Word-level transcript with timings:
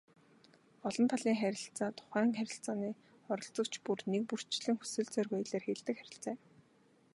Олон 0.87 1.05
талын 1.11 1.37
харилцаа 1.41 1.89
тухайн 1.97 2.31
харилцааны 2.37 2.89
оролцогч 3.33 3.73
бүр 3.85 3.99
нэгбүрчилсэн 4.11 4.75
хүсэл 4.77 5.07
зоригоо 5.13 5.39
илэрхийлдэг 5.41 5.95
харилцаа 5.97 6.33
юм. 6.37 6.41